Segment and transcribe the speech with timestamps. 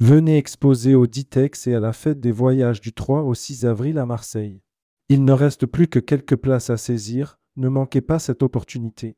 [0.00, 3.98] Venez exposer au Ditex et à la fête des voyages du 3 au 6 avril
[3.98, 4.62] à Marseille.
[5.08, 9.16] Il ne reste plus que quelques places à saisir, ne manquez pas cette opportunité.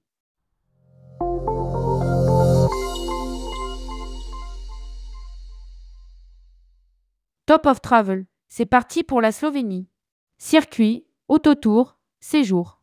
[7.44, 9.86] Top of Travel, c'est parti pour la Slovénie.
[10.38, 12.79] Circuit, autotour, séjour.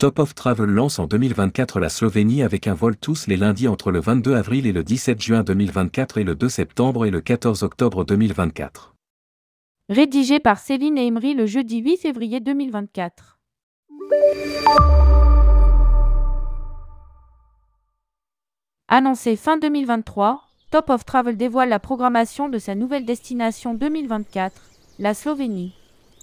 [0.00, 3.90] Top of Travel lance en 2024 la Slovénie avec un vol tous les lundis entre
[3.90, 7.64] le 22 avril et le 17 juin 2024 et le 2 septembre et le 14
[7.64, 8.94] octobre 2024.
[9.88, 13.40] Rédigé par Céline Emery le jeudi 8 février 2024.
[18.86, 24.62] Annoncé fin 2023, Top of Travel dévoile la programmation de sa nouvelle destination 2024,
[25.00, 25.74] la Slovénie.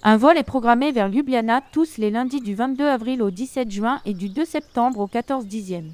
[0.08, 4.00] Un vol est programmé vers Ljubljana tous les lundis du 22 avril au 17 juin
[4.04, 5.90] et du 2 septembre au 14 dixième.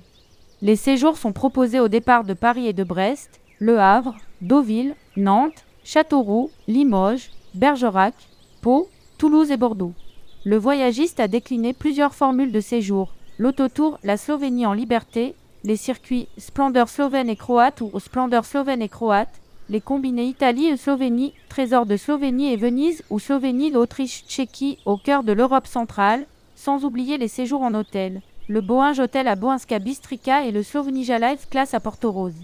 [0.60, 5.64] Les séjours sont proposés au départ de Paris et de Brest, Le Havre, Deauville, Nantes,
[5.82, 8.12] Châteauroux, Limoges, Bergerac,
[8.60, 8.86] Pau,
[9.16, 9.94] Toulouse et Bordeaux.
[10.44, 15.34] Le voyagiste a décliné plusieurs formules de séjour, l'autotour La Slovénie en liberté,
[15.64, 19.40] les circuits Splendeur slovène et croate ou Splendeur slovène et croate,
[19.72, 24.98] les combinés Italie et Slovénie, Trésor de Slovénie et Venise ou Slovénie, l'Autriche, Tchéquie au
[24.98, 29.78] cœur de l'Europe centrale, sans oublier les séjours en hôtel, le Boinge Hotel à Boinska
[29.78, 32.36] Bistrica et le Slovenija Life Class à Porto Rose.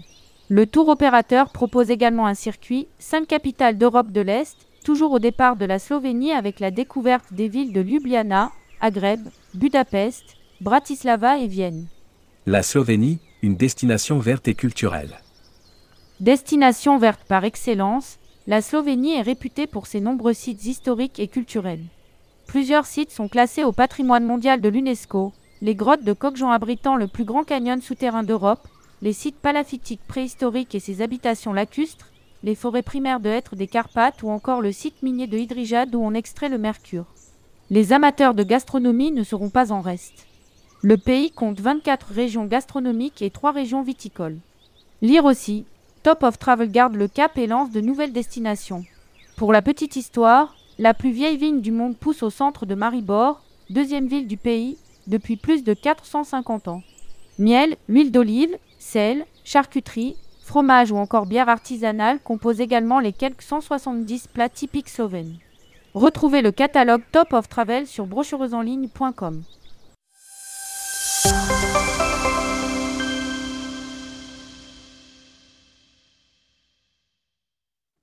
[0.49, 5.55] Le tour opérateur propose également un circuit, 5 capitales d'Europe de l'Est, toujours au départ
[5.55, 9.19] de la Slovénie avec la découverte des villes de Ljubljana, Agreb,
[9.53, 11.85] Budapest, Bratislava et Vienne.
[12.47, 15.19] La Slovénie, une destination verte et culturelle.
[16.19, 21.85] Destination verte par excellence, la Slovénie est réputée pour ses nombreux sites historiques et culturels.
[22.45, 25.31] Plusieurs sites sont classés au patrimoine mondial de l'UNESCO,
[25.61, 28.67] les grottes de Kokjan abritant le plus grand canyon souterrain d'Europe,
[29.01, 32.11] les sites palafitiques préhistoriques et ses habitations lacustres,
[32.43, 36.01] les forêts primaires de hêtres des Carpates ou encore le site minier de Hydrijad où
[36.01, 37.05] on extrait le mercure.
[37.69, 40.27] Les amateurs de gastronomie ne seront pas en reste.
[40.81, 44.39] Le pays compte 24 régions gastronomiques et 3 régions viticoles.
[45.01, 45.65] Lire aussi,
[46.03, 48.85] Top of Travel garde le cap et lance de nouvelles destinations.
[49.35, 53.41] Pour la petite histoire, la plus vieille vigne du monde pousse au centre de Maribor,
[53.69, 54.77] deuxième ville du pays,
[55.07, 56.83] depuis plus de 450 ans.
[57.37, 64.27] Miel, huile d'olive, sel, charcuterie, fromage ou encore bière artisanale composent également les quelques 170
[64.27, 65.37] plats typiques slovènes.
[65.93, 69.43] Retrouvez le catalogue Top of Travel sur brochureuseenligne.com.